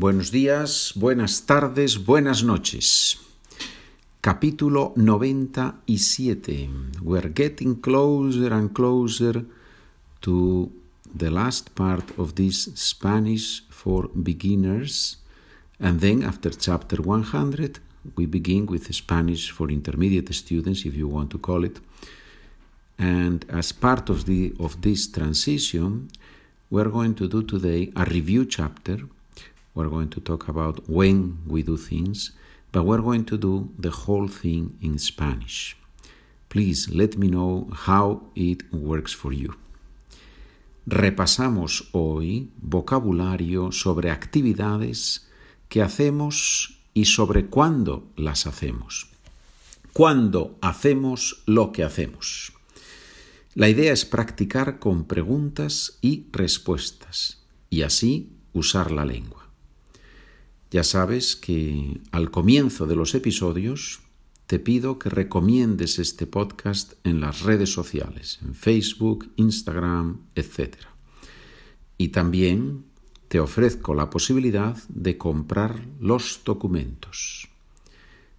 [0.00, 3.18] Buenos días, buenas tardes, buenas noches.
[4.22, 6.70] Capítulo 97.
[7.02, 9.44] We're getting closer and closer
[10.20, 10.72] to
[11.14, 15.18] the last part of this Spanish for beginners.
[15.78, 17.78] And then after chapter 100,
[18.16, 21.78] we begin with Spanish for intermediate students, if you want to call it.
[22.98, 26.08] And as part of, the, of this transition,
[26.70, 29.00] we're going to do today a review chapter
[29.74, 32.32] we're going to talk about when we do things,
[32.72, 35.76] but we're going to do the whole thing in Spanish.
[36.48, 39.54] Please let me know how it works for you.
[40.86, 45.28] Repasamos hoy vocabulario sobre actividades
[45.68, 49.08] que hacemos y sobre cuándo las hacemos.
[49.92, 52.52] Cuándo hacemos lo que hacemos.
[53.54, 59.39] La idea es practicar con preguntas y respuestas y así usar la lengua.
[60.70, 64.00] Ya sabes que al comienzo de los episodios
[64.46, 70.76] te pido que recomiendes este podcast en las redes sociales, en Facebook, Instagram, etc.
[71.98, 72.84] Y también
[73.26, 77.48] te ofrezco la posibilidad de comprar los documentos.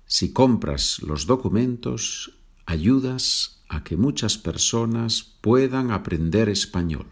[0.05, 2.33] Si compras los documentos,
[2.65, 7.07] ayudas a que muchas personas puedan aprender español.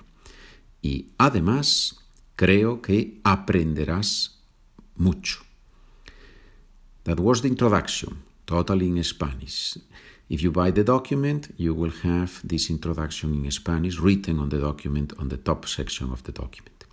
[0.82, 2.00] Y además,
[2.36, 4.39] creo que aprenderás
[5.00, 5.44] mucho.
[7.06, 9.78] That was the introduction, totally in Spanish.
[10.30, 14.60] If you buy the document, you will have this introduction in Spanish written on the
[14.60, 16.86] document on the top section of the document.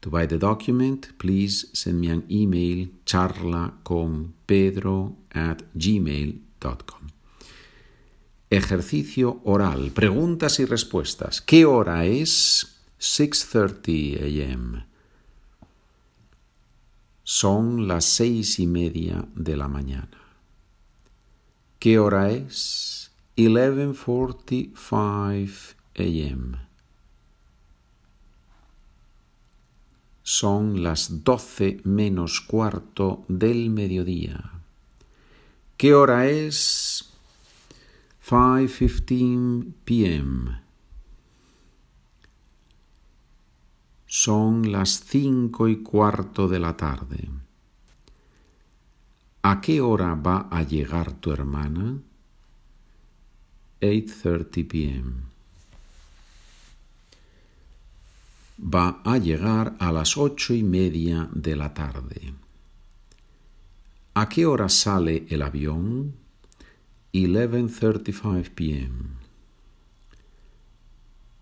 [0.00, 7.08] To buy the document, please send me an email charla con pedro at gmail.com.
[8.50, 11.40] Ejercicio oral, preguntas y respuestas.
[11.40, 12.80] ¿Qué hora es?
[12.98, 14.84] 6.30 a.m.
[17.26, 20.10] Son las seis y media de la mañana.
[21.78, 23.12] ¿Qué hora es?
[23.36, 26.58] 11:45 a.m.
[30.22, 34.60] Son las doce menos cuarto del mediodía.
[35.78, 37.10] ¿Qué hora es?
[38.28, 40.63] 5:15 p.m.
[44.16, 47.28] Son las cinco y cuarto de la tarde.
[49.42, 51.98] ¿A qué hora va a llegar tu hermana?
[53.80, 55.12] 8.30 p.m.
[58.62, 62.34] Va a llegar a las ocho y media de la tarde.
[64.14, 66.14] ¿A qué hora sale el avión?
[67.12, 69.23] 11.35 p.m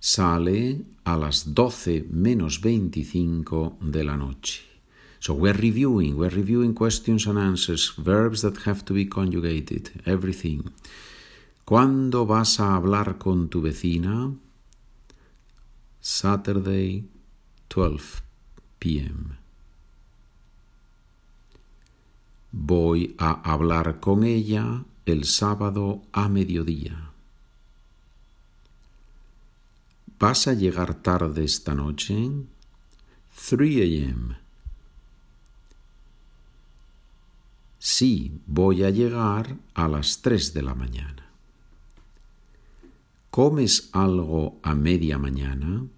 [0.03, 4.63] sale a las 12 menos 25 de la noche.
[5.21, 10.73] So we're reviewing, we're reviewing questions and answers, verbs that have to be conjugated, everything.
[11.65, 14.35] ¿Cuándo vas a hablar con tu vecina?
[16.01, 17.05] Saturday,
[17.69, 18.23] 12
[18.81, 19.39] p.m.
[22.51, 27.12] Voy a hablar con ella el sábado a mediodía.
[30.23, 32.15] ¿Vas a llegar tarde esta noche?
[33.49, 34.37] 3 a.m.
[37.81, 41.27] Sí, voy a llegar a las 3 de la mañana.
[43.33, 45.89] ¿Comes algo a media mañana?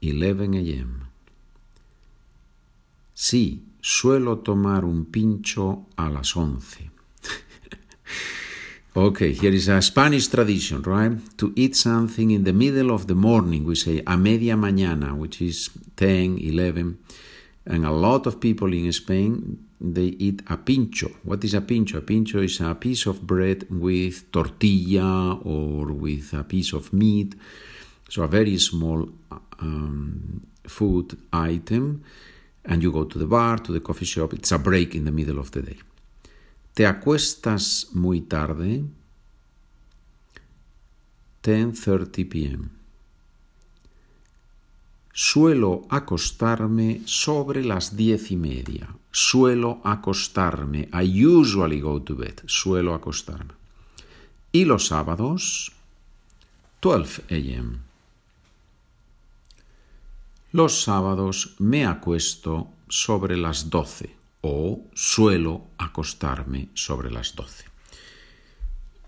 [0.00, 0.94] 11 a.m.
[3.12, 6.91] Sí, suelo tomar un pincho a las 11.
[8.94, 11.12] Okay, here is a Spanish tradition, right?
[11.38, 15.40] To eat something in the middle of the morning, we say a media mañana, which
[15.40, 16.98] is 10, 11.
[17.64, 21.08] And a lot of people in Spain, they eat a pincho.
[21.22, 21.98] What is a pincho?
[21.98, 27.34] A pincho is a piece of bread with tortilla or with a piece of meat.
[28.10, 29.08] So a very small
[29.58, 32.04] um, food item.
[32.66, 34.34] And you go to the bar, to the coffee shop.
[34.34, 35.78] It's a break in the middle of the day.
[36.74, 38.84] ¿Te acuestas muy tarde?
[41.42, 42.68] 10:30 p.m.
[45.12, 48.88] Suelo acostarme sobre las diez y media.
[49.10, 50.88] Suelo acostarme.
[50.94, 52.40] I usually go to bed.
[52.46, 53.52] Suelo acostarme.
[54.50, 55.72] Y los sábados,
[56.80, 57.80] 12 a.m.
[60.52, 67.64] Los sábados me acuesto sobre las 12 o suelo acostarme sobre las doce.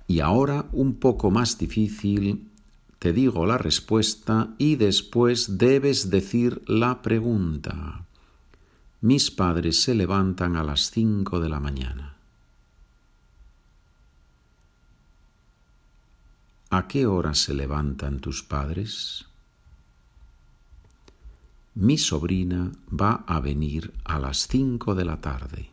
[0.07, 2.51] Y ahora un poco más difícil,
[2.99, 8.07] te digo la respuesta y después debes decir la pregunta.
[9.01, 12.17] Mis padres se levantan a las cinco de la mañana.
[16.71, 19.27] ¿A qué hora se levantan tus padres?
[21.77, 25.71] Mi sobrina va a venir a las cinco de la tarde.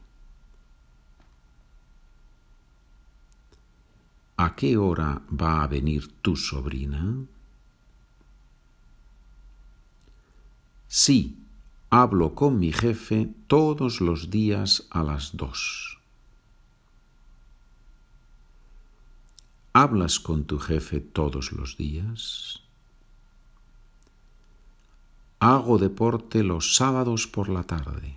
[4.38, 7.18] ¿A qué hora va a venir tu sobrina?
[10.88, 11.38] Sí,
[11.92, 16.00] hablo con mi jefe todos los días a las dos.
[19.74, 22.64] ¿Hablas con tu jefe todos los días?
[25.44, 28.16] Hago deporte los sábados por la tarde.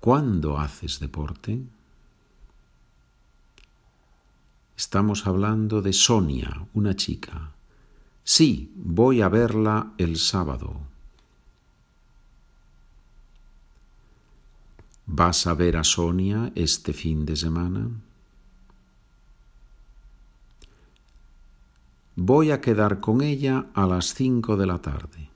[0.00, 1.62] ¿Cuándo haces deporte?
[4.76, 7.52] Estamos hablando de Sonia, una chica.
[8.24, 10.80] Sí, voy a verla el sábado.
[15.06, 17.88] ¿Vas a ver a Sonia este fin de semana?
[22.26, 25.28] Voy a quedar con ella a las cinco de la tarde.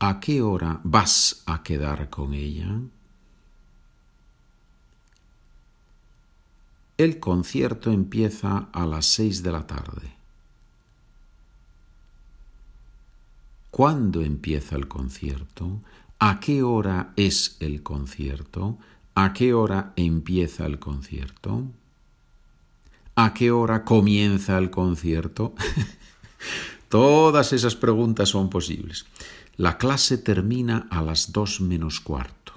[0.00, 2.78] ¿A qué hora vas a quedar con ella?
[6.98, 10.12] El concierto empieza a las seis de la tarde.
[13.70, 15.80] ¿Cuándo empieza el concierto?
[16.18, 18.76] ¿A qué hora es el concierto?
[19.14, 21.64] ¿A qué hora empieza el concierto?
[23.16, 25.54] ¿A qué hora comienza el concierto?
[26.88, 29.06] Todas esas preguntas son posibles.
[29.56, 32.52] La clase termina a las dos menos cuarto.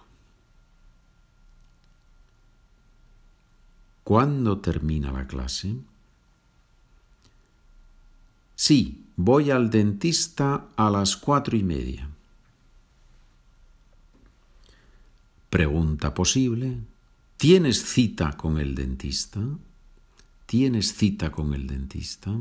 [4.03, 5.75] ¿Cuándo termina la clase?
[8.55, 12.09] Sí, voy al dentista a las cuatro y media.
[15.49, 16.77] Pregunta posible.
[17.37, 19.39] ¿Tienes cita con el dentista?
[20.47, 22.31] ¿Tienes cita con el dentista?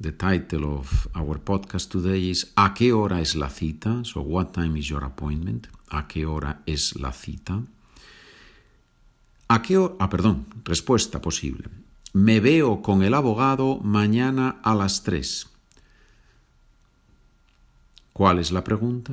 [0.00, 4.02] The title of our podcast today is ¿A qué hora es la cita?
[4.02, 5.66] So what time is your appointment?
[5.90, 7.64] ¿A qué hora es la cita?
[9.46, 9.94] ¿A qué hora?
[10.00, 11.68] Ah, perdón, respuesta posible.
[12.14, 15.48] Me veo con el abogado mañana a las tres.
[18.14, 19.12] ¿Cuál es la pregunta?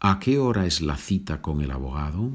[0.00, 2.30] ¿A qué hora es la cita con el abogado?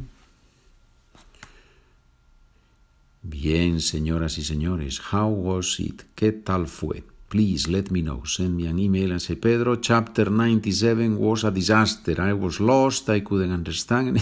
[3.29, 6.01] Bien, señoras y señores, how was it?
[6.15, 7.03] ¿Qué tal fue?
[7.27, 8.25] Please let me know.
[8.25, 12.19] Send me an email and say, Pedro, chapter 97 was a disaster.
[12.19, 13.07] I was lost.
[13.07, 14.19] I couldn't understand.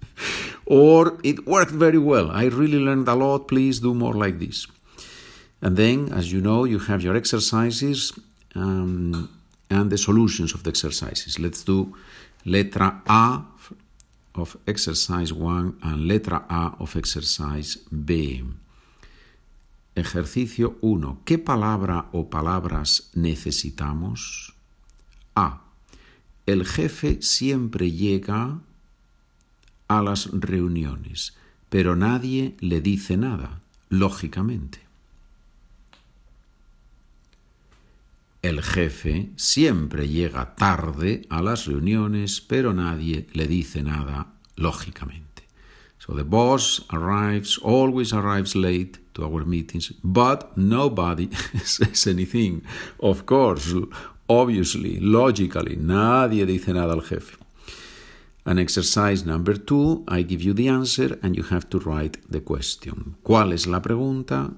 [0.66, 2.32] or it worked very well.
[2.32, 3.46] I really learned a lot.
[3.46, 4.66] Please do more like this.
[5.60, 8.12] And then, as you know, you have your exercises
[8.56, 9.28] um,
[9.70, 11.38] and the solutions of the exercises.
[11.38, 11.94] Let's do
[12.44, 13.42] letra A
[14.34, 18.44] of exercise 1 and letra A of exercise B.
[19.94, 21.20] Ejercicio 1.
[21.24, 24.54] ¿Qué palabra o palabras necesitamos?
[25.34, 25.62] A.
[26.46, 28.60] El jefe siempre llega
[29.88, 31.36] a las reuniones,
[31.68, 34.81] pero nadie le dice nada, lógicamente.
[38.42, 45.44] El jefe siempre llega tarde a las reuniones, pero nadie le dice nada lógicamente.
[45.98, 51.28] So the boss arrives, always arrives late to our meetings, but nobody
[51.64, 52.64] says anything.
[52.98, 53.76] Of course,
[54.26, 57.36] obviously, logically, nadie dice nada al jefe.
[58.44, 62.40] And exercise number two, I give you the answer and you have to write the
[62.40, 63.14] question.
[63.22, 64.50] ¿Cuál es la pregunta?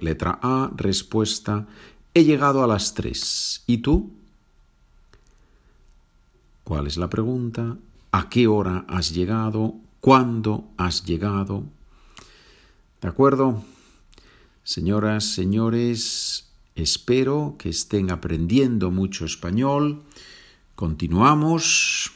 [0.00, 1.68] letra A, respuesta
[2.14, 3.62] He llegado a las tres.
[3.66, 4.12] ¿Y tú?
[6.62, 7.78] ¿Cuál es la pregunta?
[8.10, 9.76] ¿A qué hora has llegado?
[10.00, 11.64] ¿Cuándo has llegado?
[13.00, 13.64] ¿De acuerdo?
[14.62, 20.02] Señoras, señores, espero que estén aprendiendo mucho español.
[20.74, 22.12] Continuamos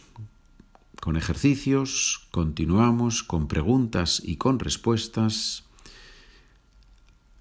[1.00, 5.65] con ejercicios, continuamos con preguntas y con respuestas.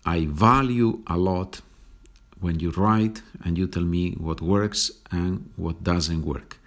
[0.06, 1.65] I value a lot
[2.42, 6.58] when you write and you tell me what works and what doesn't work.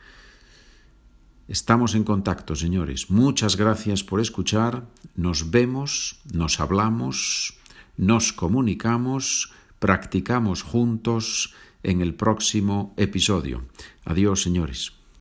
[1.48, 3.10] Estamos en contacto, señores.
[3.10, 4.86] Muchas gracias por escuchar.
[5.16, 7.54] Nos vemos, nos hablamos,
[7.96, 13.64] nos comunicamos, practicamos juntos en el próximo episodio.
[14.04, 14.97] Adiós, señores.